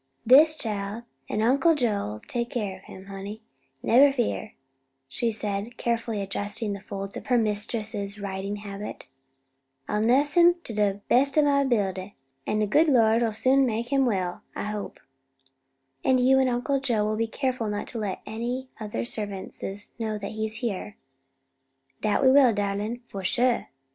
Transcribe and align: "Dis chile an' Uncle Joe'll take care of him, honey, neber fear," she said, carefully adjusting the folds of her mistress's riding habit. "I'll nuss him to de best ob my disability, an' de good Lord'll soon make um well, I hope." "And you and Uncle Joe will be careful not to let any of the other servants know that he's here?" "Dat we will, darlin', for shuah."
"Dis 0.25 0.55
chile 0.55 1.03
an' 1.29 1.43
Uncle 1.43 1.75
Joe'll 1.75 2.21
take 2.27 2.49
care 2.49 2.75
of 2.77 2.85
him, 2.85 3.05
honey, 3.05 3.43
neber 3.83 4.11
fear," 4.11 4.55
she 5.07 5.31
said, 5.31 5.77
carefully 5.77 6.23
adjusting 6.23 6.73
the 6.73 6.81
folds 6.81 7.15
of 7.15 7.27
her 7.27 7.37
mistress's 7.37 8.19
riding 8.19 8.55
habit. 8.55 9.05
"I'll 9.87 10.01
nuss 10.01 10.33
him 10.33 10.55
to 10.63 10.73
de 10.73 11.01
best 11.07 11.37
ob 11.37 11.45
my 11.45 11.61
disability, 11.63 12.15
an' 12.47 12.57
de 12.57 12.65
good 12.65 12.87
Lord'll 12.87 13.29
soon 13.31 13.63
make 13.63 13.93
um 13.93 14.07
well, 14.07 14.41
I 14.55 14.63
hope." 14.63 14.99
"And 16.03 16.19
you 16.19 16.39
and 16.39 16.49
Uncle 16.49 16.79
Joe 16.79 17.05
will 17.05 17.15
be 17.15 17.27
careful 17.27 17.67
not 17.67 17.85
to 17.89 17.99
let 17.99 18.23
any 18.25 18.69
of 18.79 18.93
the 18.93 18.97
other 19.01 19.05
servants 19.05 19.61
know 19.99 20.17
that 20.17 20.31
he's 20.31 20.55
here?" 20.65 20.97
"Dat 22.01 22.23
we 22.23 22.31
will, 22.31 22.53
darlin', 22.53 23.01
for 23.05 23.21
shuah." 23.21 23.67